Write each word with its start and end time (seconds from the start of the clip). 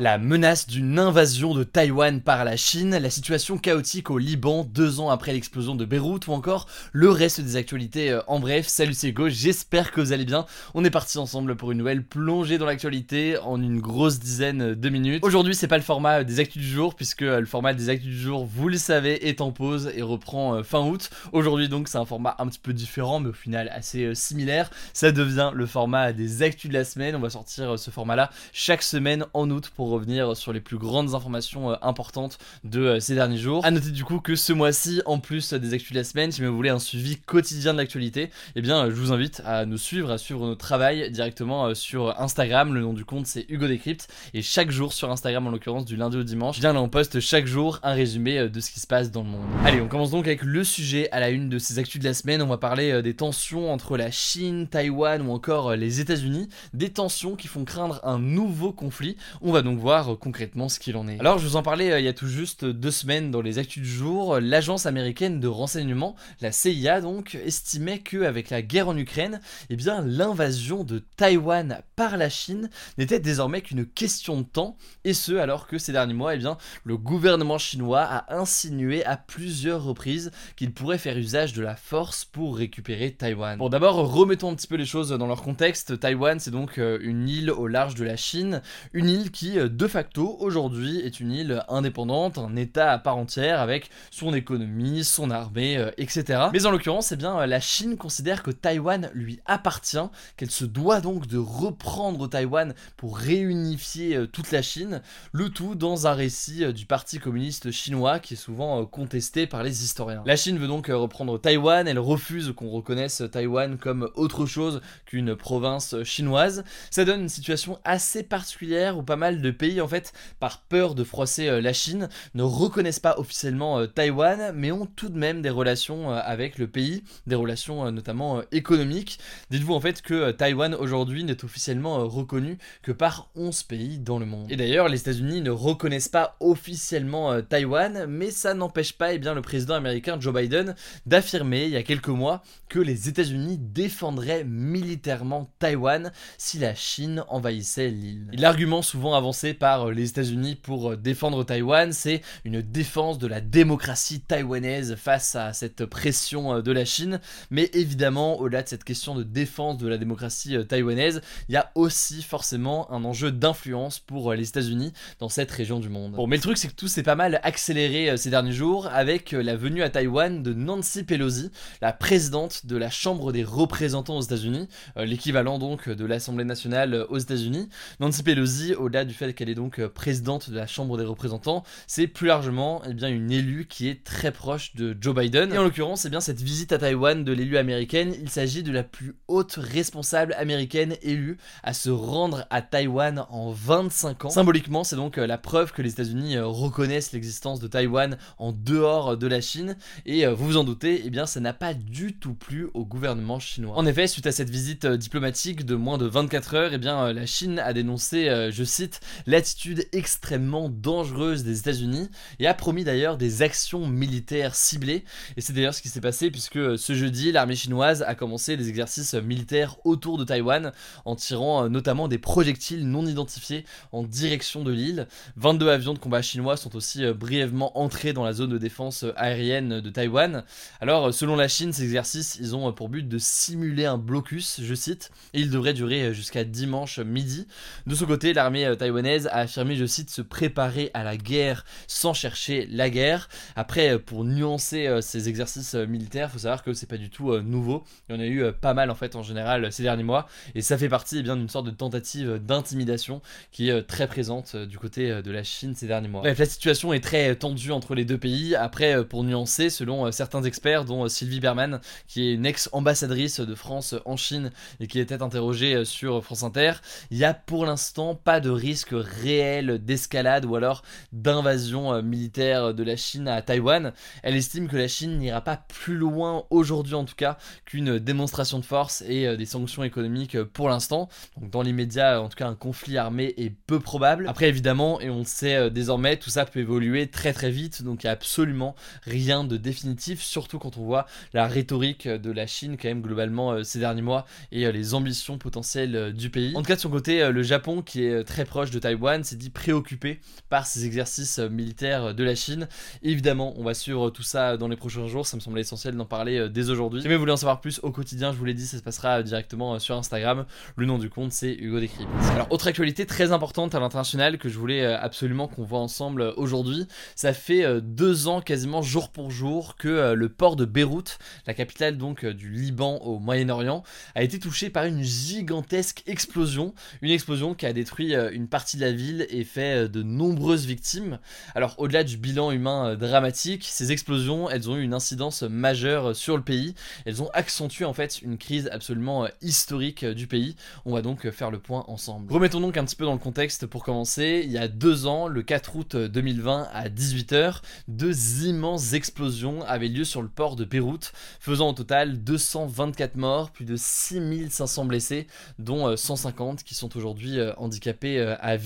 La 0.00 0.16
menace 0.16 0.66
d'une 0.66 0.98
invasion 0.98 1.52
de 1.52 1.62
Taïwan 1.62 2.22
par 2.22 2.46
la 2.46 2.56
Chine, 2.56 2.96
la 2.96 3.10
situation 3.10 3.58
chaotique 3.58 4.10
au 4.10 4.16
Liban 4.16 4.64
deux 4.64 4.98
ans 4.98 5.10
après 5.10 5.34
l'explosion 5.34 5.74
de 5.74 5.84
Beyrouth 5.84 6.26
ou 6.26 6.32
encore 6.32 6.68
le 6.92 7.10
reste 7.10 7.42
des 7.42 7.56
actualités 7.56 8.10
euh, 8.10 8.22
en 8.26 8.40
bref. 8.40 8.66
Salut 8.66 8.94
c'est 8.94 9.10
Hugo, 9.10 9.28
j'espère 9.28 9.92
que 9.92 10.00
vous 10.00 10.14
allez 10.14 10.24
bien. 10.24 10.46
On 10.72 10.86
est 10.86 10.90
parti 10.90 11.18
ensemble 11.18 11.54
pour 11.54 11.70
une 11.70 11.76
nouvelle 11.76 12.02
plongée 12.02 12.56
dans 12.56 12.64
l'actualité 12.64 13.36
en 13.42 13.60
une 13.60 13.78
grosse 13.78 14.18
dizaine 14.18 14.74
de 14.74 14.88
minutes. 14.88 15.22
Aujourd'hui 15.22 15.54
c'est 15.54 15.68
pas 15.68 15.76
le 15.76 15.82
format 15.82 16.24
des 16.24 16.40
actus 16.40 16.62
du 16.62 16.68
jour 16.70 16.94
puisque 16.94 17.20
euh, 17.20 17.38
le 17.38 17.44
format 17.44 17.74
des 17.74 17.90
actus 17.90 18.08
du 18.08 18.18
jour, 18.18 18.46
vous 18.46 18.70
le 18.70 18.78
savez, 18.78 19.28
est 19.28 19.42
en 19.42 19.52
pause 19.52 19.92
et 19.94 20.00
reprend 20.00 20.54
euh, 20.54 20.62
fin 20.62 20.80
août. 20.80 21.10
Aujourd'hui 21.32 21.68
donc 21.68 21.88
c'est 21.88 21.98
un 21.98 22.06
format 22.06 22.36
un 22.38 22.46
petit 22.46 22.58
peu 22.58 22.72
différent 22.72 23.20
mais 23.20 23.28
au 23.28 23.34
final 23.34 23.68
assez 23.68 24.14
similaire. 24.14 24.70
Ça 24.94 25.12
devient 25.12 25.50
le 25.52 25.66
format 25.66 26.14
des 26.14 26.42
actus 26.42 26.70
de 26.70 26.74
la 26.74 26.84
semaine. 26.84 27.16
On 27.16 27.20
va 27.20 27.28
sortir 27.28 27.78
ce 27.78 27.90
format 27.90 28.16
là 28.16 28.30
chaque 28.54 28.82
semaine 28.82 29.26
en 29.34 29.50
août 29.50 29.70
pour 29.76 29.89
revenir 29.90 30.36
sur 30.36 30.52
les 30.52 30.60
plus 30.60 30.78
grandes 30.78 31.14
informations 31.14 31.72
euh, 31.72 31.74
importantes 31.82 32.38
de 32.64 32.80
euh, 32.80 33.00
ces 33.00 33.14
derniers 33.14 33.36
jours. 33.36 33.64
A 33.64 33.70
noter 33.70 33.90
du 33.90 34.04
coup 34.04 34.20
que 34.20 34.36
ce 34.36 34.52
mois-ci, 34.52 35.02
en 35.06 35.18
plus 35.18 35.52
des 35.52 35.74
actus 35.74 35.92
de 35.92 35.98
la 35.98 36.04
semaine, 36.04 36.32
si 36.32 36.42
vous 36.42 36.54
voulez 36.54 36.70
un 36.70 36.78
suivi 36.78 37.16
quotidien 37.16 37.72
de 37.72 37.78
l'actualité, 37.78 38.30
eh 38.56 38.62
bien 38.62 38.88
je 38.88 38.94
vous 38.94 39.12
invite 39.12 39.42
à 39.44 39.66
nous 39.66 39.78
suivre, 39.78 40.10
à 40.10 40.18
suivre 40.18 40.46
notre 40.46 40.60
travail 40.60 41.10
directement 41.10 41.66
euh, 41.66 41.74
sur 41.74 42.20
Instagram. 42.20 42.74
Le 42.74 42.80
nom 42.80 42.92
du 42.92 43.04
compte 43.04 43.26
c'est 43.26 43.46
Hugo 43.48 43.66
Decrypt 43.66 44.08
et 44.34 44.42
chaque 44.42 44.70
jour 44.70 44.92
sur 44.92 45.10
Instagram 45.10 45.46
en 45.46 45.50
l'occurrence 45.50 45.84
du 45.84 45.96
lundi 45.96 46.16
au 46.16 46.22
dimanche, 46.22 46.56
eh 46.58 46.60
bien 46.60 46.72
là 46.72 46.82
on 46.82 46.88
poste 46.88 47.20
chaque 47.20 47.46
jour 47.46 47.78
un 47.82 47.92
résumé 47.92 48.48
de 48.48 48.60
ce 48.60 48.70
qui 48.70 48.80
se 48.80 48.86
passe 48.86 49.10
dans 49.10 49.22
le 49.22 49.28
monde. 49.28 49.46
Allez, 49.64 49.80
on 49.80 49.88
commence 49.88 50.10
donc 50.10 50.26
avec 50.26 50.42
le 50.42 50.64
sujet 50.64 51.10
à 51.10 51.20
la 51.20 51.30
une 51.30 51.48
de 51.48 51.58
ces 51.58 51.78
actus 51.78 52.00
de 52.00 52.06
la 52.06 52.14
semaine. 52.14 52.42
On 52.42 52.46
va 52.46 52.58
parler 52.58 53.02
des 53.02 53.14
tensions 53.14 53.72
entre 53.72 53.96
la 53.96 54.10
Chine, 54.10 54.66
Taïwan 54.68 55.22
ou 55.22 55.32
encore 55.32 55.74
les 55.74 56.00
États-Unis, 56.00 56.48
des 56.74 56.90
tensions 56.90 57.36
qui 57.36 57.48
font 57.48 57.64
craindre 57.64 58.00
un 58.04 58.18
nouveau 58.18 58.72
conflit. 58.72 59.16
On 59.40 59.52
va 59.52 59.62
donc 59.62 59.79
voir 59.80 60.18
concrètement 60.18 60.68
ce 60.68 60.78
qu'il 60.78 60.96
en 60.96 61.08
est. 61.08 61.18
Alors 61.18 61.38
je 61.38 61.46
vous 61.46 61.56
en 61.56 61.62
parlais 61.62 61.90
euh, 61.90 61.98
il 61.98 62.04
y 62.04 62.08
a 62.08 62.12
tout 62.12 62.28
juste 62.28 62.64
deux 62.64 62.90
semaines 62.90 63.30
dans 63.30 63.40
les 63.40 63.58
actus 63.58 63.82
du 63.82 63.88
jour, 63.88 64.38
l'agence 64.38 64.86
américaine 64.86 65.40
de 65.40 65.48
renseignement, 65.48 66.14
la 66.40 66.52
CIA 66.52 67.00
donc, 67.00 67.34
estimait 67.34 67.98
que 68.00 68.22
avec 68.24 68.50
la 68.50 68.62
guerre 68.62 68.88
en 68.88 68.96
Ukraine, 68.96 69.40
eh 69.70 69.76
bien 69.76 70.02
l'invasion 70.02 70.84
de 70.84 70.98
Taïwan 71.16 71.82
par 71.96 72.16
la 72.16 72.28
Chine 72.28 72.68
n'était 72.98 73.20
désormais 73.20 73.62
qu'une 73.62 73.86
question 73.86 74.38
de 74.38 74.46
temps, 74.46 74.76
et 75.04 75.14
ce 75.14 75.32
alors 75.32 75.66
que 75.66 75.78
ces 75.78 75.92
derniers 75.92 76.14
mois, 76.14 76.34
eh 76.34 76.38
bien 76.38 76.58
le 76.84 76.98
gouvernement 76.98 77.58
chinois 77.58 78.02
a 78.02 78.36
insinué 78.36 79.04
à 79.06 79.16
plusieurs 79.16 79.82
reprises 79.82 80.30
qu'il 80.56 80.72
pourrait 80.72 80.98
faire 80.98 81.16
usage 81.16 81.54
de 81.54 81.62
la 81.62 81.76
force 81.76 82.24
pour 82.26 82.58
récupérer 82.58 83.12
Taïwan. 83.12 83.58
Bon 83.58 83.70
d'abord 83.70 83.96
remettons 83.96 84.50
un 84.50 84.54
petit 84.54 84.66
peu 84.66 84.76
les 84.76 84.84
choses 84.84 85.08
dans 85.08 85.26
leur 85.26 85.42
contexte. 85.42 85.98
Taïwan 85.98 86.38
c'est 86.38 86.50
donc 86.50 86.78
euh, 86.78 86.98
une 87.00 87.28
île 87.28 87.50
au 87.50 87.66
large 87.66 87.94
de 87.94 88.04
la 88.04 88.16
Chine, 88.16 88.60
une 88.92 89.08
île 89.08 89.30
qui 89.30 89.58
euh, 89.58 89.69
de 89.76 89.86
facto 89.86 90.36
aujourd'hui 90.40 90.98
est 91.00 91.20
une 91.20 91.32
île 91.32 91.64
indépendante, 91.68 92.38
un 92.38 92.56
état 92.56 92.92
à 92.92 92.98
part 92.98 93.16
entière 93.16 93.60
avec 93.60 93.90
son 94.10 94.34
économie, 94.34 95.04
son 95.04 95.30
armée, 95.30 95.76
euh, 95.76 95.90
etc. 95.96 96.48
Mais 96.52 96.66
en 96.66 96.70
l'occurrence, 96.70 97.12
eh 97.12 97.16
bien, 97.16 97.46
la 97.46 97.60
Chine 97.60 97.96
considère 97.96 98.42
que 98.42 98.50
Taïwan 98.50 99.10
lui 99.14 99.40
appartient, 99.46 99.98
qu'elle 100.36 100.50
se 100.50 100.64
doit 100.64 101.00
donc 101.00 101.26
de 101.26 101.38
reprendre 101.38 102.28
Taïwan 102.28 102.74
pour 102.96 103.18
réunifier 103.18 104.16
euh, 104.16 104.26
toute 104.26 104.50
la 104.50 104.62
Chine, 104.62 105.02
le 105.32 105.48
tout 105.48 105.74
dans 105.74 106.06
un 106.06 106.12
récit 106.12 106.64
euh, 106.64 106.72
du 106.72 106.86
Parti 106.86 107.18
communiste 107.18 107.70
chinois 107.70 108.18
qui 108.18 108.34
est 108.34 108.36
souvent 108.36 108.84
contesté 108.84 109.46
par 109.46 109.62
les 109.62 109.84
historiens. 109.84 110.22
La 110.26 110.36
Chine 110.36 110.58
veut 110.58 110.68
donc 110.68 110.88
reprendre 110.88 111.38
Taïwan, 111.38 111.86
elle 111.86 111.98
refuse 111.98 112.52
qu'on 112.56 112.70
reconnaisse 112.70 113.22
Taïwan 113.30 113.78
comme 113.78 114.10
autre 114.14 114.46
chose 114.46 114.80
qu'une 115.06 115.36
province 115.36 116.02
chinoise. 116.02 116.64
Ça 116.90 117.04
donne 117.04 117.22
une 117.22 117.28
situation 117.28 117.78
assez 117.84 118.22
particulière 118.22 118.98
où 118.98 119.02
pas 119.02 119.16
mal 119.16 119.40
de 119.40 119.49
pays 119.52 119.80
en 119.80 119.88
fait, 119.88 120.12
par 120.38 120.62
peur 120.62 120.94
de 120.94 121.04
froisser 121.04 121.48
euh, 121.48 121.60
la 121.60 121.72
Chine, 121.72 122.08
ne 122.34 122.42
reconnaissent 122.42 123.00
pas 123.00 123.18
officiellement 123.18 123.78
euh, 123.78 123.86
Taïwan, 123.86 124.52
mais 124.54 124.72
ont 124.72 124.86
tout 124.86 125.08
de 125.08 125.18
même 125.18 125.42
des 125.42 125.50
relations 125.50 126.10
euh, 126.12 126.20
avec 126.22 126.58
le 126.58 126.68
pays, 126.68 127.04
des 127.26 127.34
relations 127.34 127.90
notamment 127.90 128.42
économiques. 128.52 129.18
Dites-vous 129.50 129.74
en 129.74 129.80
fait 129.80 130.02
que 130.02 130.30
Taïwan 130.30 130.74
aujourd'hui 130.74 131.24
n'est 131.24 131.44
officiellement 131.44 132.06
reconnu 132.06 132.58
que 132.82 132.92
par 132.92 133.30
11 133.36 133.62
pays 133.64 133.98
dans 133.98 134.18
le 134.18 134.26
monde. 134.26 134.50
Et 134.50 134.56
d'ailleurs, 134.56 134.88
les 134.88 135.00
États-Unis 135.00 135.40
ne 135.40 135.50
reconnaissent 135.50 136.08
pas 136.08 136.36
officiellement 136.40 137.40
Taïwan, 137.42 138.06
mais 138.06 138.30
ça 138.30 138.54
n'empêche 138.54 138.92
pas 138.92 139.12
eh 139.12 139.18
bien, 139.18 139.34
le 139.34 139.42
président 139.42 139.74
américain 139.74 140.18
Joe 140.20 140.34
Biden 140.34 140.74
d'affirmer 141.06 141.64
il 141.64 141.70
y 141.70 141.76
a 141.76 141.82
quelques 141.82 142.08
mois 142.08 142.42
que 142.68 142.78
les 142.78 143.08
États-Unis 143.08 143.58
défendraient 143.58 144.44
militairement 144.44 145.52
Taïwan 145.58 146.12
si 146.38 146.58
la 146.58 146.74
Chine 146.74 147.24
envahissait 147.28 147.88
l'île. 147.88 148.30
L'argument 148.32 148.82
souvent 148.82 149.14
avancé 149.14 149.39
par 149.58 149.90
les 149.90 150.10
États-Unis 150.10 150.56
pour 150.56 150.96
défendre 150.96 151.44
Taïwan, 151.44 151.92
c'est 151.92 152.20
une 152.44 152.62
défense 152.62 153.18
de 153.18 153.26
la 153.26 153.40
démocratie 153.40 154.20
taïwanaise 154.20 154.96
face 154.96 155.34
à 155.34 155.52
cette 155.52 155.84
pression 155.86 156.54
euh, 156.54 156.62
de 156.62 156.72
la 156.72 156.84
Chine. 156.84 157.20
Mais 157.50 157.70
évidemment, 157.72 158.38
au-delà 158.38 158.62
de 158.62 158.68
cette 158.68 158.84
question 158.84 159.14
de 159.14 159.22
défense 159.22 159.78
de 159.78 159.88
la 159.88 159.98
démocratie 159.98 160.56
euh, 160.56 160.64
taïwanaise, 160.64 161.20
il 161.48 161.54
y 161.54 161.56
a 161.56 161.70
aussi 161.74 162.22
forcément 162.22 162.92
un 162.92 163.04
enjeu 163.04 163.32
d'influence 163.32 163.98
pour 163.98 164.30
euh, 164.30 164.36
les 164.36 164.48
États-Unis 164.48 164.92
dans 165.18 165.28
cette 165.28 165.50
région 165.50 165.80
du 165.80 165.88
monde. 165.88 166.12
Bon, 166.12 166.26
mais 166.26 166.36
le 166.36 166.42
truc, 166.42 166.58
c'est 166.58 166.68
que 166.68 166.74
tout 166.74 166.88
s'est 166.88 167.02
pas 167.02 167.16
mal 167.16 167.40
accéléré 167.42 168.16
ces 168.16 168.30
derniers 168.30 168.52
jours 168.52 168.86
avec 168.88 169.32
la 169.32 169.56
venue 169.56 169.82
à 169.82 169.90
Taïwan 169.90 170.42
de 170.42 170.52
Nancy 170.52 171.04
Pelosi, 171.04 171.50
la 171.80 171.92
présidente 171.92 172.66
de 172.66 172.76
la 172.76 172.90
Chambre 172.90 173.32
des 173.32 173.44
représentants 173.44 174.18
aux 174.18 174.22
États-Unis, 174.22 174.68
l'équivalent 174.96 175.58
donc 175.58 175.88
de 175.88 176.04
l'Assemblée 176.04 176.44
nationale 176.44 177.06
aux 177.08 177.18
États-Unis. 177.18 177.68
Nancy 178.00 178.22
Pelosi, 178.22 178.74
au-delà 178.74 179.04
du 179.04 179.14
fait 179.14 179.29
qu'elle 179.34 179.48
est 179.48 179.54
donc 179.54 179.84
présidente 179.88 180.50
de 180.50 180.56
la 180.56 180.66
Chambre 180.66 180.96
des 180.98 181.04
représentants, 181.04 181.64
c'est 181.86 182.06
plus 182.06 182.26
largement 182.26 182.82
eh 182.88 182.94
bien, 182.94 183.08
une 183.08 183.30
élue 183.30 183.66
qui 183.66 183.88
est 183.88 184.04
très 184.04 184.32
proche 184.32 184.74
de 184.74 184.96
Joe 185.00 185.14
Biden. 185.14 185.52
Et 185.52 185.58
en 185.58 185.64
l'occurrence, 185.64 186.04
eh 186.04 186.10
bien, 186.10 186.20
cette 186.20 186.40
visite 186.40 186.72
à 186.72 186.78
Taïwan 186.78 187.24
de 187.24 187.32
l'élu 187.32 187.56
américaine, 187.56 188.14
il 188.20 188.30
s'agit 188.30 188.62
de 188.62 188.72
la 188.72 188.82
plus 188.82 189.16
haute 189.28 189.54
responsable 189.54 190.34
américaine 190.34 190.96
élue 191.02 191.38
à 191.62 191.72
se 191.72 191.90
rendre 191.90 192.46
à 192.50 192.62
Taïwan 192.62 193.24
en 193.30 193.50
25 193.50 194.24
ans. 194.26 194.30
Symboliquement, 194.30 194.84
c'est 194.84 194.96
donc 194.96 195.18
euh, 195.18 195.26
la 195.26 195.38
preuve 195.38 195.72
que 195.72 195.82
les 195.82 195.90
États-Unis 195.90 196.36
euh, 196.36 196.46
reconnaissent 196.46 197.12
l'existence 197.12 197.60
de 197.60 197.66
Taïwan 197.66 198.16
en 198.38 198.52
dehors 198.52 199.16
de 199.16 199.26
la 199.26 199.40
Chine. 199.40 199.76
Et 200.06 200.26
euh, 200.26 200.34
vous 200.34 200.46
vous 200.46 200.56
en 200.56 200.64
doutez, 200.64 201.02
eh 201.04 201.10
bien, 201.10 201.26
ça 201.26 201.40
n'a 201.40 201.52
pas 201.52 201.74
du 201.74 202.14
tout 202.14 202.34
plu 202.34 202.68
au 202.74 202.84
gouvernement 202.84 203.38
chinois. 203.38 203.76
En 203.76 203.86
effet, 203.86 204.06
suite 204.06 204.26
à 204.26 204.32
cette 204.32 204.50
visite 204.50 204.86
diplomatique 204.86 205.64
de 205.64 205.74
moins 205.74 205.98
de 205.98 206.06
24 206.06 206.54
heures, 206.54 206.70
eh 206.72 206.78
bien, 206.78 207.12
la 207.12 207.26
Chine 207.26 207.58
a 207.58 207.72
dénoncé, 207.72 208.50
je 208.50 208.64
cite, 208.64 209.00
l'attitude 209.26 209.86
extrêmement 209.92 210.68
dangereuse 210.68 211.44
des 211.44 211.58
États-Unis 211.58 212.08
et 212.38 212.46
a 212.46 212.54
promis 212.54 212.84
d'ailleurs 212.84 213.16
des 213.16 213.42
actions 213.42 213.86
militaires 213.86 214.54
ciblées. 214.54 215.04
Et 215.36 215.40
c'est 215.40 215.52
d'ailleurs 215.52 215.74
ce 215.74 215.82
qui 215.82 215.88
s'est 215.88 216.00
passé 216.00 216.30
puisque 216.30 216.56
euh, 216.56 216.76
ce 216.76 216.94
jeudi, 216.94 217.32
l'armée 217.32 217.56
chinoise 217.56 218.02
a 218.02 218.14
commencé 218.14 218.56
des 218.56 218.68
exercices 218.68 219.14
militaires 219.14 219.76
autour 219.84 220.18
de 220.18 220.24
Taïwan 220.24 220.72
en 221.04 221.16
tirant 221.16 221.64
euh, 221.64 221.68
notamment 221.68 222.08
des 222.08 222.18
projectiles 222.18 222.86
non 222.88 223.06
identifiés 223.06 223.64
en 223.92 224.02
direction 224.02 224.62
de 224.62 224.72
l'île. 224.72 225.06
22 225.36 225.68
avions 225.68 225.94
de 225.94 225.98
combat 225.98 226.22
chinois 226.22 226.56
sont 226.56 226.76
aussi 226.76 227.04
euh, 227.04 227.14
brièvement 227.14 227.78
entrés 227.78 228.12
dans 228.12 228.24
la 228.24 228.32
zone 228.32 228.50
de 228.50 228.58
défense 228.58 229.04
aérienne 229.16 229.80
de 229.80 229.90
Taïwan. 229.90 230.44
Alors, 230.80 231.12
selon 231.12 231.36
la 231.36 231.48
Chine, 231.48 231.72
ces 231.72 231.84
exercices, 231.84 232.38
ils 232.40 232.54
ont 232.54 232.72
pour 232.72 232.88
but 232.88 233.08
de 233.08 233.18
simuler 233.18 233.84
un 233.84 233.98
blocus, 233.98 234.60
je 234.62 234.74
cite, 234.74 235.10
et 235.34 235.40
ils 235.40 235.50
devraient 235.50 235.74
durer 235.74 236.14
jusqu'à 236.14 236.44
dimanche 236.44 236.98
midi. 236.98 237.46
De 237.86 237.94
son 237.94 238.06
côté, 238.06 238.32
l'armée 238.32 238.74
taïwanaise 238.78 239.09
a 239.28 239.38
affirmé, 239.38 239.76
je 239.76 239.86
cite, 239.86 240.10
se 240.10 240.22
préparer 240.22 240.90
à 240.94 241.04
la 241.04 241.16
guerre 241.16 241.64
sans 241.86 242.14
chercher 242.14 242.66
la 242.70 242.90
guerre. 242.90 243.28
Après, 243.56 243.98
pour 243.98 244.24
nuancer 244.24 245.00
ces 245.02 245.28
exercices 245.28 245.74
militaires, 245.74 246.30
faut 246.30 246.38
savoir 246.38 246.62
que 246.62 246.72
c'est 246.72 246.88
pas 246.88 246.96
du 246.96 247.10
tout 247.10 247.36
nouveau. 247.40 247.84
Il 248.08 248.14
y 248.14 248.18
en 248.18 248.20
a 248.20 248.26
eu 248.26 248.52
pas 248.52 248.74
mal 248.74 248.90
en 248.90 248.94
fait 248.94 249.16
en 249.16 249.22
général 249.22 249.72
ces 249.72 249.82
derniers 249.82 250.02
mois, 250.02 250.28
et 250.54 250.62
ça 250.62 250.78
fait 250.78 250.88
partie 250.88 251.18
eh 251.18 251.22
bien 251.22 251.36
d'une 251.36 251.48
sorte 251.48 251.66
de 251.66 251.70
tentative 251.70 252.38
d'intimidation 252.38 253.22
qui 253.52 253.70
est 253.70 253.82
très 253.82 254.06
présente 254.06 254.56
du 254.56 254.78
côté 254.78 255.22
de 255.22 255.30
la 255.30 255.42
Chine 255.42 255.74
ces 255.74 255.86
derniers 255.86 256.08
mois. 256.08 256.20
Bref, 256.20 256.38
la 256.38 256.46
situation 256.46 256.92
est 256.92 257.00
très 257.00 257.34
tendue 257.36 257.72
entre 257.72 257.94
les 257.94 258.04
deux 258.04 258.18
pays. 258.18 258.54
Après, 258.54 259.04
pour 259.04 259.24
nuancer, 259.24 259.70
selon 259.70 260.10
certains 260.12 260.42
experts, 260.42 260.84
dont 260.84 261.08
Sylvie 261.08 261.40
Berman, 261.40 261.80
qui 262.06 262.28
est 262.28 262.34
une 262.34 262.46
ex-ambassadrice 262.46 263.40
de 263.40 263.54
France 263.54 263.94
en 264.04 264.16
Chine 264.16 264.50
et 264.80 264.86
qui 264.86 264.98
était 264.98 265.22
interrogée 265.22 265.84
sur 265.84 266.22
France 266.24 266.42
Inter, 266.42 266.72
il 267.10 267.18
n'y 267.18 267.24
a 267.24 267.34
pour 267.34 267.66
l'instant 267.66 268.14
pas 268.14 268.40
de 268.40 268.50
risque 268.50 268.92
réel 269.00 269.78
d'escalade 269.84 270.44
ou 270.44 270.56
alors 270.56 270.82
d'invasion 271.12 271.92
euh, 271.92 272.02
militaire 272.02 272.74
de 272.74 272.82
la 272.82 272.96
Chine 272.96 273.28
à 273.28 273.42
Taïwan. 273.42 273.92
Elle 274.22 274.36
estime 274.36 274.68
que 274.68 274.76
la 274.76 274.88
Chine 274.88 275.18
n'ira 275.18 275.40
pas 275.40 275.56
plus 275.56 275.96
loin 275.96 276.44
aujourd'hui 276.50 276.94
en 276.94 277.04
tout 277.04 277.14
cas 277.14 277.38
qu'une 277.64 277.98
démonstration 277.98 278.58
de 278.58 278.64
force 278.64 279.02
et 279.06 279.26
euh, 279.26 279.36
des 279.36 279.46
sanctions 279.46 279.82
économiques 279.82 280.36
euh, 280.36 280.44
pour 280.44 280.68
l'instant. 280.68 281.08
Donc 281.40 281.50
dans 281.50 281.62
l'immédiat, 281.62 282.20
en 282.20 282.28
tout 282.28 282.36
cas, 282.36 282.46
un 282.46 282.54
conflit 282.54 282.98
armé 282.98 283.34
est 283.36 283.50
peu 283.50 283.80
probable. 283.80 284.26
Après 284.28 284.48
évidemment, 284.48 285.00
et 285.00 285.10
on 285.10 285.24
sait 285.24 285.70
désormais, 285.70 286.16
tout 286.16 286.30
ça 286.30 286.44
peut 286.44 286.60
évoluer 286.60 287.08
très 287.08 287.32
très 287.32 287.50
vite, 287.50 287.82
donc 287.82 288.02
il 288.02 288.06
n'y 288.06 288.10
a 288.10 288.12
absolument 288.12 288.74
rien 289.04 289.44
de 289.44 289.56
définitif, 289.56 290.22
surtout 290.22 290.58
quand 290.58 290.76
on 290.76 290.84
voit 290.84 291.06
la 291.32 291.46
rhétorique 291.46 292.08
de 292.08 292.30
la 292.30 292.46
Chine 292.46 292.76
quand 292.76 292.88
même 292.88 293.02
globalement 293.02 293.62
ces 293.64 293.78
derniers 293.78 294.02
mois 294.02 294.26
et 294.52 294.70
les 294.70 294.94
ambitions 294.94 295.38
potentielles 295.38 296.12
du 296.12 296.30
pays. 296.30 296.54
En 296.56 296.62
tout 296.62 296.68
cas 296.68 296.76
de 296.76 296.80
son 296.80 296.90
côté, 296.90 297.30
le 297.30 297.42
Japon 297.42 297.82
qui 297.82 298.04
est 298.04 298.24
très 298.24 298.44
proche 298.44 298.70
de 298.70 298.78
Taïwan 298.78 298.89
s'est 299.22 299.36
dit 299.36 299.50
préoccupé 299.50 300.20
par 300.48 300.66
ces 300.66 300.86
exercices 300.86 301.38
militaires 301.38 302.14
de 302.14 302.24
la 302.24 302.34
Chine. 302.34 302.68
évidemment, 303.02 303.54
on 303.56 303.64
va 303.64 303.74
suivre 303.74 304.10
tout 304.10 304.22
ça 304.22 304.56
dans 304.56 304.68
les 304.68 304.76
prochains 304.76 305.06
jours, 305.06 305.26
ça 305.26 305.36
me 305.36 305.40
semblait 305.40 305.60
essentiel 305.60 305.96
d'en 305.96 306.04
parler 306.04 306.38
euh, 306.38 306.48
dès 306.48 306.70
aujourd'hui. 306.70 307.02
Si 307.02 307.08
vous 307.08 307.18
voulez 307.18 307.32
en 307.32 307.36
savoir 307.36 307.60
plus 307.60 307.80
au 307.82 307.90
quotidien, 307.90 308.32
je 308.32 308.36
vous 308.36 308.44
l'ai 308.44 308.54
dit, 308.54 308.66
ça 308.66 308.78
se 308.78 308.82
passera 308.82 309.22
directement 309.22 309.74
euh, 309.74 309.78
sur 309.78 309.96
Instagram. 309.96 310.46
Le 310.76 310.86
nom 310.86 310.98
du 310.98 311.10
compte, 311.10 311.32
c'est 311.32 311.52
Hugo 311.52 311.80
Décrypte. 311.80 312.10
Alors, 312.32 312.46
autre 312.50 312.66
actualité 312.68 313.06
très 313.06 313.32
importante 313.32 313.74
à 313.74 313.80
l'international 313.80 314.38
que 314.38 314.48
je 314.48 314.58
voulais 314.58 314.84
euh, 314.84 314.98
absolument 314.98 315.48
qu'on 315.48 315.64
voit 315.64 315.80
ensemble 315.80 316.34
aujourd'hui, 316.36 316.86
ça 317.14 317.32
fait 317.32 317.80
deux 317.80 318.28
ans 318.28 318.40
quasiment 318.40 318.82
jour 318.82 319.10
pour 319.10 319.30
jour 319.30 319.76
que 319.76 320.12
le 320.14 320.28
port 320.28 320.56
de 320.56 320.64
Beyrouth, 320.64 321.18
la 321.46 321.54
capitale 321.54 321.96
donc 321.96 322.24
du 322.24 322.50
Liban 322.50 322.98
au 322.98 323.18
Moyen-Orient, 323.18 323.82
a 324.14 324.22
été 324.22 324.38
touché 324.38 324.70
par 324.70 324.84
une 324.84 325.02
gigantesque 325.02 326.02
explosion, 326.06 326.74
une 327.02 327.10
explosion 327.10 327.54
qui 327.54 327.66
a 327.66 327.72
détruit 327.72 328.14
une 328.14 328.48
partie 328.48 328.76
la 328.80 328.92
ville 328.92 329.26
et 329.30 329.44
fait 329.44 329.88
de 329.88 330.02
nombreuses 330.02 330.66
victimes. 330.66 331.18
Alors 331.54 331.74
au-delà 331.78 332.04
du 332.04 332.16
bilan 332.16 332.50
humain 332.50 332.96
dramatique, 332.96 333.66
ces 333.70 333.92
explosions, 333.92 334.50
elles 334.50 334.68
ont 334.70 334.76
eu 334.76 334.82
une 334.82 334.94
incidence 334.94 335.42
majeure 335.42 336.16
sur 336.16 336.36
le 336.36 336.42
pays. 336.42 336.74
Elles 337.04 337.22
ont 337.22 337.30
accentué 337.32 337.84
en 337.84 337.92
fait 337.92 338.20
une 338.22 338.38
crise 338.38 338.68
absolument 338.72 339.28
historique 339.42 340.04
du 340.04 340.26
pays. 340.26 340.56
On 340.84 340.94
va 340.94 341.02
donc 341.02 341.28
faire 341.30 341.50
le 341.50 341.58
point 341.58 341.84
ensemble. 341.88 342.32
Remettons 342.32 342.60
donc 342.60 342.76
un 342.76 342.84
petit 342.84 342.96
peu 342.96 343.04
dans 343.04 343.12
le 343.12 343.18
contexte 343.18 343.66
pour 343.66 343.84
commencer. 343.84 344.42
Il 344.44 344.50
y 344.50 344.58
a 344.58 344.68
deux 344.68 345.06
ans, 345.06 345.28
le 345.28 345.42
4 345.42 345.76
août 345.76 345.96
2020 345.96 346.68
à 346.72 346.88
18h, 346.88 347.60
deux 347.88 348.46
immenses 348.46 348.92
explosions 348.92 349.62
avaient 349.64 349.88
lieu 349.88 350.04
sur 350.04 350.22
le 350.22 350.28
port 350.28 350.56
de 350.56 350.64
Beyrouth, 350.64 351.12
faisant 351.40 351.70
au 351.70 351.72
total 351.72 352.22
224 352.22 353.16
morts, 353.16 353.50
plus 353.50 353.64
de 353.64 353.76
6500 353.76 354.84
blessés, 354.84 355.26
dont 355.58 355.96
150 355.96 356.62
qui 356.62 356.74
sont 356.74 356.96
aujourd'hui 356.96 357.38
handicapés 357.56 358.20
à 358.40 358.56
vie. 358.56 358.59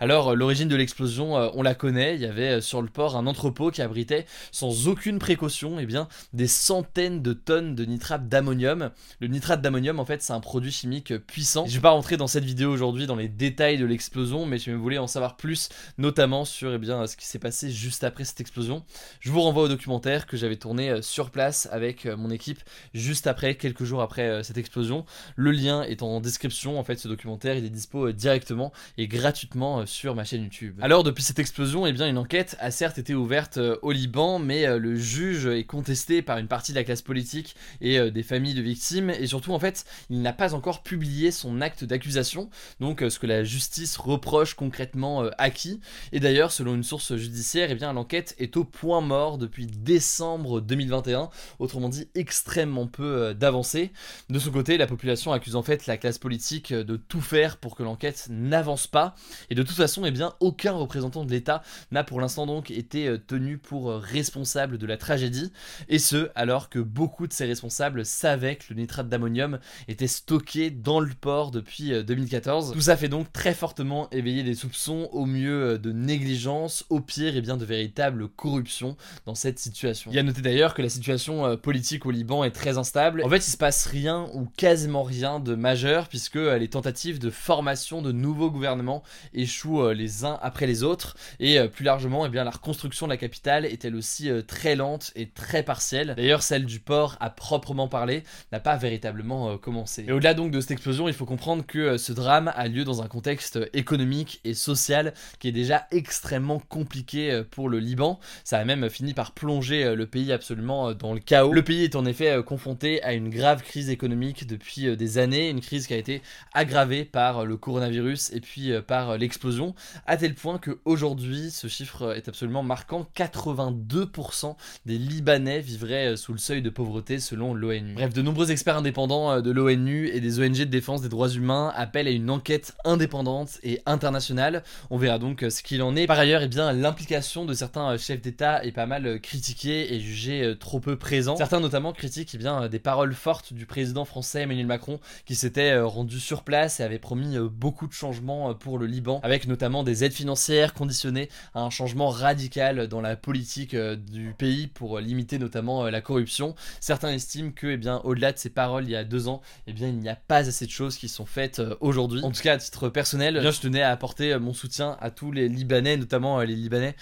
Alors 0.00 0.34
l'origine 0.34 0.68
de 0.68 0.76
l'explosion, 0.76 1.34
on 1.34 1.62
la 1.62 1.74
connaît, 1.74 2.14
il 2.14 2.20
y 2.20 2.26
avait 2.26 2.60
sur 2.60 2.82
le 2.82 2.88
port 2.88 3.16
un 3.16 3.26
entrepôt 3.26 3.70
qui 3.70 3.82
abritait 3.82 4.26
sans 4.52 4.88
aucune 4.88 5.18
précaution 5.18 5.78
eh 5.78 5.86
bien, 5.86 6.08
des 6.32 6.46
centaines 6.46 7.22
de 7.22 7.32
tonnes 7.32 7.74
de 7.74 7.84
nitrate 7.84 8.28
d'ammonium. 8.28 8.90
Le 9.20 9.26
nitrate 9.26 9.62
d'ammonium 9.62 9.98
en 9.98 10.04
fait 10.04 10.22
c'est 10.22 10.32
un 10.32 10.40
produit 10.40 10.72
chimique 10.72 11.16
puissant. 11.18 11.66
Je 11.66 11.74
vais 11.74 11.80
pas 11.80 11.90
rentrer 11.90 12.16
dans 12.16 12.26
cette 12.26 12.44
vidéo 12.44 12.70
aujourd'hui 12.70 13.06
dans 13.06 13.16
les 13.16 13.28
détails 13.28 13.78
de 13.78 13.86
l'explosion, 13.86 14.46
mais 14.46 14.58
si 14.58 14.70
vous 14.70 14.80
voulez 14.80 14.98
en 14.98 15.06
savoir 15.06 15.36
plus, 15.36 15.68
notamment 15.98 16.44
sur 16.44 16.72
eh 16.72 16.78
bien, 16.78 17.06
ce 17.06 17.16
qui 17.16 17.26
s'est 17.26 17.38
passé 17.38 17.70
juste 17.70 18.04
après 18.04 18.24
cette 18.24 18.40
explosion, 18.40 18.84
je 19.20 19.30
vous 19.30 19.40
renvoie 19.40 19.64
au 19.64 19.68
documentaire 19.68 20.26
que 20.26 20.36
j'avais 20.36 20.56
tourné 20.56 21.02
sur 21.02 21.30
place 21.30 21.68
avec 21.72 22.06
mon 22.06 22.30
équipe 22.30 22.60
juste 22.94 23.26
après, 23.26 23.54
quelques 23.56 23.84
jours 23.84 24.02
après 24.02 24.42
cette 24.42 24.58
explosion. 24.58 25.04
Le 25.36 25.50
lien 25.50 25.82
est 25.82 26.02
en 26.02 26.20
description, 26.20 26.78
en 26.78 26.84
fait 26.84 26.96
ce 26.96 27.08
documentaire 27.08 27.56
il 27.56 27.64
est 27.64 27.70
dispo 27.70 28.12
directement 28.12 28.72
et 28.96 29.08
gratuitement 29.28 29.84
sur 29.84 30.14
ma 30.14 30.24
chaîne 30.24 30.44
YouTube. 30.44 30.78
Alors 30.80 31.04
depuis 31.04 31.22
cette 31.22 31.38
explosion, 31.38 31.84
eh 31.84 31.92
bien 31.92 32.08
une 32.08 32.16
enquête 32.16 32.56
a 32.60 32.70
certes 32.70 32.96
été 32.96 33.14
ouverte 33.14 33.58
euh, 33.58 33.76
au 33.82 33.92
Liban, 33.92 34.38
mais 34.38 34.66
euh, 34.66 34.78
le 34.78 34.96
juge 34.96 35.44
est 35.44 35.64
contesté 35.64 36.22
par 36.22 36.38
une 36.38 36.48
partie 36.48 36.72
de 36.72 36.78
la 36.78 36.84
classe 36.84 37.02
politique 37.02 37.54
et 37.82 37.98
euh, 37.98 38.10
des 38.10 38.22
familles 38.22 38.54
de 38.54 38.62
victimes, 38.62 39.10
et 39.10 39.26
surtout 39.26 39.52
en 39.52 39.58
fait, 39.58 39.84
il 40.08 40.22
n'a 40.22 40.32
pas 40.32 40.54
encore 40.54 40.82
publié 40.82 41.30
son 41.30 41.60
acte 41.60 41.84
d'accusation, 41.84 42.48
donc 42.80 43.04
ce 43.06 43.18
que 43.18 43.26
la 43.26 43.44
justice 43.44 43.98
reproche 43.98 44.54
concrètement 44.54 45.24
à 45.36 45.50
qui. 45.50 45.80
Et 46.12 46.20
d'ailleurs, 46.20 46.50
selon 46.50 46.74
une 46.74 46.82
source 46.82 47.14
judiciaire, 47.16 47.68
eh 47.70 47.74
bien 47.74 47.92
l'enquête 47.92 48.34
est 48.38 48.56
au 48.56 48.64
point 48.64 49.02
mort 49.02 49.36
depuis 49.36 49.66
décembre 49.66 50.62
2021, 50.62 51.28
autrement 51.58 51.90
dit 51.90 52.08
extrêmement 52.14 52.86
peu 52.86 53.34
d'avancée. 53.34 53.92
De 54.30 54.38
son 54.38 54.52
côté, 54.52 54.78
la 54.78 54.86
population 54.86 55.32
accuse 55.32 55.54
en 55.54 55.62
fait 55.62 55.86
la 55.86 55.98
classe 55.98 56.16
politique 56.16 56.72
de 56.72 56.96
tout 56.96 57.20
faire 57.20 57.58
pour 57.58 57.76
que 57.76 57.82
l'enquête 57.82 58.28
n'avance 58.30 58.86
pas, 58.86 59.14
et 59.50 59.54
de 59.54 59.62
toute 59.62 59.76
façon, 59.76 60.04
eh 60.04 60.10
bien 60.10 60.34
aucun 60.40 60.72
représentant 60.72 61.24
de 61.24 61.30
l'État 61.30 61.62
n'a 61.90 62.04
pour 62.04 62.20
l'instant 62.20 62.46
donc 62.46 62.70
été 62.70 63.06
euh, 63.06 63.18
tenu 63.18 63.58
pour 63.58 63.90
euh, 63.90 63.98
responsable 63.98 64.78
de 64.78 64.86
la 64.86 64.96
tragédie, 64.96 65.52
et 65.88 65.98
ce 65.98 66.28
alors 66.34 66.68
que 66.68 66.78
beaucoup 66.78 67.26
de 67.26 67.32
ces 67.32 67.46
responsables 67.46 68.04
savaient 68.04 68.56
que 68.56 68.64
le 68.70 68.76
nitrate 68.76 69.08
d'ammonium 69.08 69.58
était 69.88 70.06
stocké 70.06 70.70
dans 70.70 71.00
le 71.00 71.10
port 71.20 71.50
depuis 71.50 71.92
2014. 72.04 72.70
Euh, 72.70 72.74
Tout 72.74 72.80
ça 72.80 72.96
fait 72.96 73.08
donc 73.08 73.32
très 73.32 73.54
fortement 73.54 74.08
éveiller 74.10 74.42
des 74.42 74.54
soupçons, 74.54 75.08
au 75.12 75.26
mieux 75.26 75.78
de 75.78 75.92
négligence, 75.92 76.84
au 76.90 77.00
pire 77.00 77.34
et 77.34 77.38
eh 77.38 77.40
bien 77.40 77.56
de 77.56 77.64
véritable 77.64 78.28
corruption 78.28 78.96
dans 79.26 79.34
cette 79.34 79.58
situation. 79.58 80.10
Il 80.10 80.16
y 80.16 80.20
a 80.20 80.22
noté 80.22 80.42
d'ailleurs 80.42 80.74
que 80.74 80.82
la 80.82 80.88
situation 80.88 81.56
politique 81.56 82.06
au 82.06 82.10
Liban 82.10 82.44
est 82.44 82.50
très 82.50 82.78
instable. 82.78 83.22
En 83.24 83.28
fait, 83.28 83.38
il 83.46 83.50
se 83.50 83.56
passe 83.56 83.86
rien 83.86 84.28
ou 84.34 84.46
quasiment 84.56 85.02
rien 85.02 85.40
de 85.40 85.54
majeur 85.54 86.08
puisque 86.08 86.36
les 86.36 86.68
tentatives 86.68 87.18
de 87.18 87.30
formation 87.30 88.02
de 88.02 88.12
nouveaux 88.12 88.50
gouvernements 88.50 89.02
échouent 89.32 89.90
les 89.90 90.24
uns 90.24 90.38
après 90.42 90.66
les 90.66 90.82
autres 90.82 91.16
et 91.40 91.58
plus 91.68 91.84
largement, 91.84 92.26
eh 92.26 92.28
bien, 92.28 92.44
la 92.44 92.50
reconstruction 92.50 93.06
de 93.06 93.12
la 93.12 93.16
capitale 93.16 93.64
est 93.64 93.84
elle 93.84 93.94
aussi 93.96 94.30
euh, 94.30 94.42
très 94.42 94.76
lente 94.76 95.12
et 95.16 95.28
très 95.28 95.62
partielle. 95.62 96.14
D'ailleurs, 96.16 96.42
celle 96.42 96.64
du 96.64 96.80
port, 96.80 97.16
à 97.20 97.30
proprement 97.30 97.88
parler, 97.88 98.22
n'a 98.52 98.60
pas 98.60 98.76
véritablement 98.76 99.50
euh, 99.50 99.56
commencé. 99.56 100.04
Et 100.08 100.12
au-delà 100.12 100.34
donc 100.34 100.50
de 100.50 100.60
cette 100.60 100.72
explosion, 100.72 101.08
il 101.08 101.14
faut 101.14 101.26
comprendre 101.26 101.64
que 101.66 101.78
euh, 101.78 101.98
ce 101.98 102.12
drame 102.12 102.52
a 102.54 102.68
lieu 102.68 102.84
dans 102.84 103.02
un 103.02 103.08
contexte 103.08 103.58
économique 103.72 104.40
et 104.44 104.54
social 104.54 105.12
qui 105.38 105.48
est 105.48 105.52
déjà 105.52 105.86
extrêmement 105.90 106.58
compliqué 106.58 107.42
pour 107.50 107.68
le 107.68 107.78
Liban. 107.78 108.18
Ça 108.44 108.58
a 108.58 108.64
même 108.64 108.88
fini 108.90 109.14
par 109.14 109.32
plonger 109.32 109.94
le 109.94 110.06
pays 110.06 110.32
absolument 110.32 110.92
dans 110.94 111.14
le 111.14 111.20
chaos. 111.20 111.52
Le 111.52 111.62
pays 111.62 111.84
est 111.84 111.96
en 111.96 112.06
effet 112.06 112.42
confronté 112.44 113.02
à 113.02 113.12
une 113.12 113.30
grave 113.30 113.62
crise 113.62 113.90
économique 113.90 114.46
depuis 114.46 114.96
des 114.96 115.18
années, 115.18 115.50
une 115.50 115.60
crise 115.60 115.86
qui 115.86 115.94
a 115.94 115.96
été 115.96 116.22
aggravée 116.52 117.04
par 117.04 117.44
le 117.44 117.56
coronavirus 117.56 118.32
et 118.32 118.40
puis 118.40 118.72
par 118.86 118.97
l'explosion, 119.18 119.74
à 120.06 120.16
tel 120.16 120.34
point 120.34 120.58
qu'aujourd'hui, 120.58 121.50
ce 121.50 121.68
chiffre 121.68 122.14
est 122.16 122.28
absolument 122.28 122.62
marquant, 122.62 123.06
82% 123.16 124.56
des 124.86 124.98
Libanais 124.98 125.60
vivraient 125.60 126.12
euh, 126.12 126.16
sous 126.16 126.32
le 126.32 126.38
seuil 126.38 126.62
de 126.62 126.70
pauvreté 126.70 127.18
selon 127.18 127.54
l'ONU. 127.54 127.94
Bref, 127.94 128.12
de 128.12 128.22
nombreux 128.22 128.50
experts 128.50 128.76
indépendants 128.76 129.32
euh, 129.32 129.40
de 129.40 129.50
l'ONU 129.50 130.08
et 130.08 130.20
des 130.20 130.40
ONG 130.40 130.58
de 130.58 130.64
défense 130.64 131.02
des 131.02 131.08
droits 131.08 131.28
humains 131.28 131.72
appellent 131.74 132.08
à 132.08 132.10
une 132.10 132.30
enquête 132.30 132.74
indépendante 132.84 133.58
et 133.62 133.80
internationale. 133.86 134.62
On 134.90 134.98
verra 134.98 135.18
donc 135.18 135.42
euh, 135.42 135.50
ce 135.50 135.62
qu'il 135.62 135.82
en 135.82 135.96
est. 135.96 136.06
Par 136.06 136.18
ailleurs, 136.18 136.42
eh 136.42 136.48
l'implication 136.48 137.44
de 137.44 137.54
certains 137.54 137.96
chefs 137.96 138.20
d'État 138.20 138.64
est 138.64 138.72
pas 138.72 138.86
mal 138.86 139.20
critiquée 139.20 139.94
et 139.94 140.00
jugée 140.00 140.54
trop 140.58 140.80
peu 140.80 140.96
présente. 140.96 141.38
Certains 141.38 141.60
notamment 141.60 141.92
critiquent 141.92 142.30
eh 142.34 142.38
bien, 142.38 142.68
des 142.68 142.78
paroles 142.78 143.14
fortes 143.14 143.52
du 143.52 143.66
président 143.66 144.04
français 144.04 144.42
Emmanuel 144.42 144.66
Macron 144.66 145.00
qui 145.24 145.34
s'était 145.34 145.78
rendu 145.78 146.20
sur 146.20 146.42
place 146.42 146.80
et 146.80 146.82
avait 146.82 146.98
promis 146.98 147.36
beaucoup 147.38 147.86
de 147.86 147.92
changements 147.92 148.54
pour 148.54 148.78
le 148.78 148.86
Liban, 148.88 149.20
avec 149.22 149.46
notamment 149.46 149.84
des 149.84 150.04
aides 150.04 150.12
financières 150.12 150.74
conditionnées 150.74 151.28
à 151.54 151.60
un 151.60 151.70
changement 151.70 152.08
radical 152.08 152.88
dans 152.88 153.00
la 153.00 153.16
politique 153.16 153.74
euh, 153.74 153.96
du 153.96 154.34
pays 154.36 154.66
pour 154.66 154.98
limiter 155.00 155.38
notamment 155.38 155.84
euh, 155.84 155.90
la 155.90 156.00
corruption. 156.00 156.54
Certains 156.80 157.12
estiment 157.12 157.50
que, 157.50 157.66
eh 157.68 157.76
bien, 157.76 158.00
au-delà 158.04 158.32
de 158.32 158.38
ces 158.38 158.50
paroles 158.50 158.84
il 158.84 158.90
y 158.90 158.96
a 158.96 159.04
deux 159.04 159.28
ans, 159.28 159.40
eh 159.66 159.72
bien, 159.72 159.88
il 159.88 159.98
n'y 159.98 160.08
a 160.08 160.16
pas 160.16 160.48
assez 160.48 160.66
de 160.66 160.70
choses 160.70 160.96
qui 160.96 161.08
sont 161.08 161.26
faites 161.26 161.58
euh, 161.58 161.76
aujourd'hui. 161.80 162.22
En 162.22 162.30
tout 162.30 162.42
cas, 162.42 162.54
à 162.54 162.58
titre 162.58 162.88
personnel, 162.88 163.36
eh 163.38 163.40
bien, 163.40 163.50
je 163.50 163.60
tenais 163.60 163.82
à 163.82 163.90
apporter 163.90 164.36
mon 164.38 164.52
soutien 164.52 164.96
à 165.00 165.10
tous 165.10 165.32
les 165.32 165.48
Libanais, 165.48 165.96
notamment 165.96 166.40
les 166.40 166.54
Libanais 166.54 166.94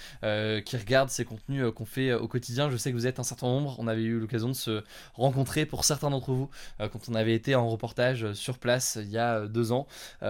qui 0.65 0.77
regardent 0.77 1.09
ces 1.09 1.25
contenus 1.25 1.63
qu'on 1.75 1.85
fait 1.85 2.13
au 2.13 2.27
quotidien. 2.27 2.69
Je 2.69 2.77
sais 2.77 2.91
que 2.91 2.95
vous 2.95 3.07
êtes 3.07 3.19
un 3.19 3.23
certain 3.23 3.47
nombre. 3.47 3.75
On 3.79 3.87
avait 3.87 4.03
eu 4.03 4.19
l'occasion 4.19 4.49
de 4.49 4.53
se 4.53 4.83
rencontrer 5.13 5.65
pour 5.65 5.85
certains 5.85 6.09
d'entre 6.09 6.31
vous 6.31 6.49
quand 6.79 7.09
on 7.09 7.15
avait 7.15 7.33
été 7.33 7.55
en 7.55 7.67
reportage 7.69 8.33
sur 8.33 8.57
place 8.57 8.97
il 9.01 9.09
y 9.09 9.17
a 9.17 9.47
deux 9.47 9.71
ans. 9.71 9.87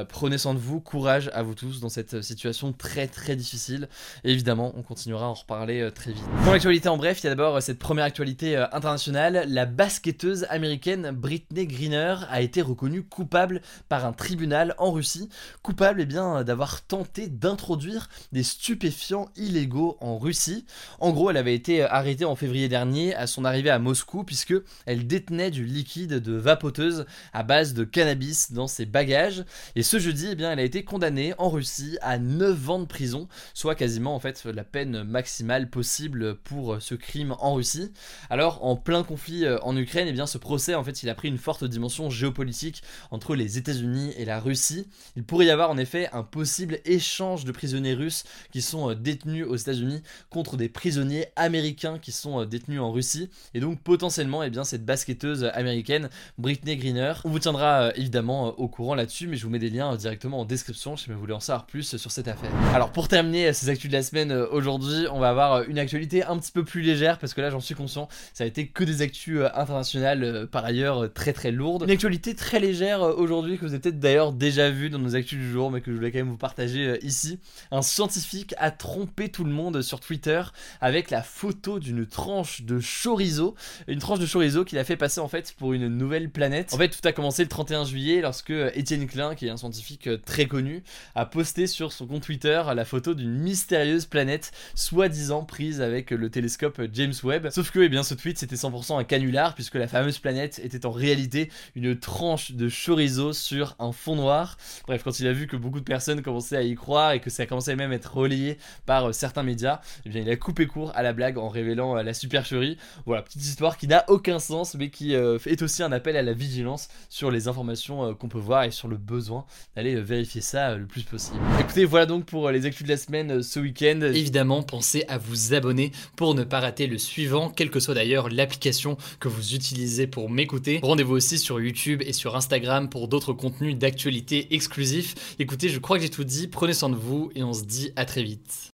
prenez 0.09 0.37
soin 0.37 0.53
de 0.53 0.59
vous, 0.59 0.79
courage 0.79 1.29
à 1.33 1.43
vous 1.43 1.46
tous 1.53 1.79
dans 1.79 1.89
cette 1.89 2.21
situation 2.21 2.73
très 2.73 3.07
très 3.07 3.35
difficile. 3.35 3.89
Et 4.23 4.31
évidemment, 4.31 4.73
on 4.75 4.81
continuera 4.81 5.25
à 5.25 5.29
en 5.29 5.33
reparler 5.33 5.89
très 5.93 6.11
vite. 6.11 6.23
Pour 6.43 6.53
l'actualité 6.53 6.89
en 6.89 6.97
bref, 6.97 7.21
il 7.21 7.25
y 7.25 7.27
a 7.27 7.35
d'abord 7.35 7.61
cette 7.61 7.79
première 7.79 8.05
actualité 8.05 8.55
internationale. 8.71 9.45
La 9.47 9.65
basketteuse 9.65 10.45
américaine 10.49 11.11
Britney 11.11 11.67
Greener 11.67 12.15
a 12.29 12.41
été 12.41 12.61
reconnue 12.61 13.03
coupable 13.03 13.61
par 13.89 14.05
un 14.05 14.13
tribunal 14.13 14.75
en 14.77 14.91
Russie. 14.91 15.29
Coupable 15.61 16.01
eh 16.01 16.05
bien 16.05 16.43
d'avoir 16.43 16.81
tenté 16.81 17.27
d'introduire 17.27 18.09
des 18.31 18.43
stupéfiants 18.43 19.29
illégaux 19.35 19.97
en 20.01 20.17
Russie. 20.17 20.65
En 20.99 21.11
gros, 21.11 21.29
elle 21.29 21.37
avait 21.37 21.55
été 21.55 21.83
arrêtée 21.83 22.25
en 22.25 22.35
février 22.35 22.69
dernier 22.69 23.15
à 23.15 23.27
son 23.27 23.45
arrivée 23.45 23.69
à 23.69 23.79
Moscou 23.79 24.23
puisque 24.23 24.55
elle 24.85 25.07
détenait 25.07 25.51
du 25.51 25.65
liquide 25.65 26.15
de 26.19 26.33
vapoteuse 26.33 27.05
à 27.33 27.43
base 27.43 27.73
de 27.73 27.83
cannabis 27.83 28.51
dans 28.51 28.67
ses 28.67 28.85
bagages. 28.85 29.43
Et 29.75 29.83
ce 29.83 29.99
jeudi, 29.99 30.29
eh 30.31 30.35
bien, 30.35 30.51
elle 30.51 30.59
a 30.59 30.63
été 30.63 30.83
condamnée 30.83 31.33
en 31.37 31.49
Russie 31.49 31.97
à 32.01 32.17
9 32.17 32.69
ans 32.69 32.79
de 32.79 32.85
prison, 32.85 33.27
soit 33.53 33.75
quasiment 33.75 34.15
en 34.15 34.19
fait 34.19 34.45
la 34.45 34.63
peine 34.63 35.03
maximale 35.03 35.69
possible 35.69 36.35
pour 36.35 36.81
ce 36.81 36.95
crime 36.95 37.35
en 37.39 37.55
Russie. 37.55 37.91
Alors, 38.29 38.63
en 38.63 38.75
plein 38.75 39.03
conflit 39.03 39.45
euh, 39.45 39.59
en 39.61 39.75
Ukraine, 39.75 40.07
eh 40.07 40.13
bien, 40.13 40.27
ce 40.27 40.37
procès 40.37 40.75
en 40.75 40.83
fait, 40.83 41.03
il 41.03 41.09
a 41.09 41.15
pris 41.15 41.27
une 41.27 41.37
forte 41.37 41.63
dimension 41.63 42.09
géopolitique 42.09 42.83
entre 43.11 43.35
les 43.35 43.57
États-Unis 43.57 44.13
et 44.17 44.25
la 44.25 44.39
Russie. 44.39 44.87
Il 45.15 45.23
pourrait 45.23 45.45
y 45.45 45.49
avoir 45.49 45.69
en 45.69 45.77
effet 45.77 46.09
un 46.13 46.23
possible 46.23 46.79
échange 46.85 47.45
de 47.45 47.51
prisonniers 47.51 47.93
russes 47.93 48.23
qui 48.51 48.61
sont 48.61 48.91
euh, 48.91 48.95
détenus 48.95 49.45
aux 49.47 49.55
États-Unis 49.55 50.01
contre 50.29 50.57
des 50.57 50.69
prisonniers 50.69 51.27
américains 51.35 51.99
qui 51.99 52.11
sont 52.11 52.41
euh, 52.41 52.45
détenus 52.45 52.79
en 52.79 52.91
Russie. 52.91 53.29
Et 53.53 53.59
donc 53.59 53.81
potentiellement, 53.81 54.43
eh 54.43 54.49
bien, 54.49 54.63
cette 54.63 54.85
basketteuse 54.85 55.45
américaine, 55.53 56.09
Britney 56.37 56.77
Greener, 56.77 57.13
on 57.23 57.29
vous 57.29 57.39
tiendra 57.39 57.81
euh, 57.83 57.91
évidemment 57.95 58.57
au 58.59 58.67
courant 58.67 58.95
là-dessus, 58.95 59.27
mais 59.27 59.37
je 59.37 59.45
vous 59.45 59.51
mets 59.51 59.59
des 59.59 59.69
liens 59.69 59.95
directement 59.95 60.41
en 60.41 60.45
description 60.45 60.97
si 60.97 61.11
vous 61.11 61.26
voulez 61.27 61.35
en 61.35 61.39
savoir 61.39 61.65
plus 61.65 61.97
sur 61.97 62.11
cette 62.11 62.27
affaire. 62.27 62.49
Alors 62.73 62.91
pour 62.91 63.07
terminer 63.07 63.51
ces 63.51 63.69
actus 63.69 63.91
de 63.91 63.95
la 63.95 64.03
semaine 64.03 64.31
aujourd'hui, 64.31 65.07
on 65.11 65.19
va 65.19 65.29
avoir 65.29 65.63
une 65.63 65.77
actualité 65.77 66.23
un 66.23 66.37
petit 66.37 66.51
peu 66.51 66.63
plus 66.63 66.81
légère 66.81 67.19
parce 67.19 67.33
que 67.33 67.41
là 67.41 67.49
j'en 67.49 67.59
suis 67.59 67.75
conscient, 67.75 68.07
ça 68.33 68.45
a 68.45 68.47
été 68.47 68.67
que 68.67 68.83
des 68.83 69.01
actus 69.01 69.41
internationales 69.53 70.47
par 70.51 70.63
ailleurs 70.63 71.11
très 71.13 71.33
très 71.33 71.51
lourdes. 71.51 71.83
Une 71.83 71.91
actualité 71.91 72.33
très 72.33 72.59
légère 72.59 73.01
aujourd'hui 73.01 73.57
que 73.57 73.65
vous 73.65 73.73
avez 73.73 73.81
peut-être 73.81 73.99
d'ailleurs 73.99 74.31
déjà 74.31 74.69
vu 74.69 74.89
dans 74.89 74.99
nos 74.99 75.15
actus 75.15 75.37
du 75.37 75.51
jour, 75.51 75.69
mais 75.69 75.81
que 75.81 75.91
je 75.91 75.97
voulais 75.97 76.11
quand 76.11 76.19
même 76.19 76.29
vous 76.29 76.37
partager 76.37 76.97
ici. 77.05 77.39
Un 77.71 77.81
scientifique 77.81 78.55
a 78.57 78.71
trompé 78.71 79.29
tout 79.29 79.43
le 79.43 79.51
monde 79.51 79.81
sur 79.81 79.99
Twitter 79.99 80.41
avec 80.79 81.09
la 81.09 81.21
photo 81.21 81.79
d'une 81.79 82.05
tranche 82.05 82.61
de 82.61 82.79
chorizo. 82.79 83.55
Une 83.87 83.99
tranche 83.99 84.19
de 84.19 84.25
chorizo 84.25 84.63
qu'il 84.63 84.77
a 84.77 84.85
fait 84.85 84.97
passer 84.97 85.19
en 85.19 85.27
fait 85.27 85.53
pour 85.57 85.73
une 85.73 85.87
nouvelle 85.87 86.29
planète. 86.29 86.73
En 86.73 86.77
fait, 86.77 86.89
tout 86.89 87.05
a 87.05 87.11
commencé 87.11 87.43
le 87.43 87.49
31 87.49 87.83
juillet 87.83 88.21
lorsque 88.21 88.53
Étienne 88.73 89.07
Klein, 89.07 89.35
qui 89.35 89.47
est 89.47 89.49
un 89.49 89.57
scientifique 89.57 90.09
très 90.25 90.45
connu, 90.45 90.83
a 91.17 91.25
posté 91.25 91.65
sur 91.65 91.91
son 91.91 92.05
compte 92.05 92.21
Twitter 92.21 92.61
la 92.75 92.85
photo 92.85 93.15
d'une 93.15 93.33
mystérieuse 93.33 94.05
planète 94.05 94.51
soi-disant 94.75 95.43
prise 95.43 95.81
avec 95.81 96.11
le 96.11 96.29
télescope 96.29 96.79
James 96.93 97.13
Webb. 97.23 97.49
Sauf 97.49 97.71
que 97.71 97.79
eh 97.79 97.89
bien, 97.89 98.03
ce 98.03 98.13
tweet 98.13 98.37
c'était 98.37 98.55
100% 98.55 98.99
un 98.99 99.03
canular 99.03 99.55
puisque 99.55 99.75
la 99.75 99.87
fameuse 99.87 100.19
planète 100.19 100.61
était 100.63 100.85
en 100.85 100.91
réalité 100.91 101.49
une 101.75 101.97
tranche 101.97 102.51
de 102.51 102.69
chorizo 102.69 103.33
sur 103.33 103.75
un 103.79 103.91
fond 103.91 104.15
noir. 104.15 104.57
Bref, 104.85 105.01
quand 105.03 105.19
il 105.19 105.25
a 105.25 105.33
vu 105.33 105.47
que 105.47 105.57
beaucoup 105.57 105.79
de 105.79 105.85
personnes 105.85 106.21
commençaient 106.21 106.57
à 106.57 106.61
y 106.61 106.75
croire 106.75 107.13
et 107.13 107.19
que 107.19 107.31
ça 107.31 107.47
commençait 107.47 107.75
même 107.75 107.91
à 107.91 107.95
être 107.95 108.15
relayé 108.15 108.59
par 108.85 109.11
certains 109.15 109.41
médias, 109.41 109.81
eh 110.05 110.09
bien 110.09 110.21
il 110.21 110.29
a 110.29 110.35
coupé 110.35 110.67
court 110.67 110.91
à 110.93 111.01
la 111.01 111.13
blague 111.13 111.39
en 111.39 111.49
révélant 111.49 111.97
euh, 111.97 112.03
la 112.03 112.13
supercherie. 112.13 112.77
Voilà, 113.07 113.23
petite 113.23 113.43
histoire 113.43 113.77
qui 113.77 113.87
n'a 113.87 114.05
aucun 114.07 114.37
sens, 114.37 114.75
mais 114.75 114.91
qui 114.91 115.15
euh, 115.15 115.39
est 115.47 115.63
aussi 115.63 115.81
un 115.81 115.91
appel 115.91 116.15
à 116.15 116.21
la 116.21 116.33
vigilance 116.33 116.89
sur 117.09 117.31
les 117.31 117.47
informations 117.47 118.05
euh, 118.05 118.13
qu'on 118.13 118.29
peut 118.29 118.37
voir 118.37 118.65
et 118.65 118.71
sur 118.71 118.87
le 118.87 118.97
besoin 118.97 119.45
d'aller 119.75 119.99
vérifier 119.99 120.41
ça 120.41 120.75
le 120.75 120.85
plus 120.85 121.06
possible. 121.09 121.39
Écoutez, 121.59 121.85
voilà 121.85 122.05
donc 122.05 122.25
pour 122.25 122.49
les 122.51 122.65
actus 122.65 122.83
de 122.83 122.89
la 122.89 122.97
semaine 122.97 123.41
ce 123.41 123.59
week-end. 123.59 123.99
Évidemment, 124.01 124.63
pensez 124.63 125.03
à 125.07 125.17
vous 125.17 125.53
abonner 125.53 125.91
pour 126.15 126.35
ne 126.35 126.43
pas 126.43 126.59
rater 126.59 126.87
le 126.87 126.97
suivant, 126.97 127.49
quelle 127.49 127.69
que 127.69 127.79
soit 127.79 127.95
d'ailleurs 127.95 128.29
l'application 128.29 128.97
que 129.19 129.27
vous 129.27 129.55
utilisez 129.55 130.07
pour 130.07 130.29
m'écouter. 130.29 130.79
Rendez-vous 130.83 131.15
aussi 131.15 131.37
sur 131.37 131.59
YouTube 131.59 132.01
et 132.05 132.13
sur 132.13 132.35
Instagram 132.35 132.89
pour 132.89 133.07
d'autres 133.07 133.33
contenus 133.33 133.77
d'actualité 133.77 134.53
exclusifs. 134.53 135.35
Écoutez, 135.39 135.69
je 135.69 135.79
crois 135.79 135.97
que 135.97 136.03
j'ai 136.03 136.09
tout 136.09 136.23
dit, 136.23 136.47
prenez 136.47 136.73
soin 136.73 136.89
de 136.89 136.95
vous 136.95 137.31
et 137.35 137.43
on 137.43 137.53
se 137.53 137.63
dit 137.63 137.91
à 137.95 138.05
très 138.05 138.23
vite. 138.23 138.76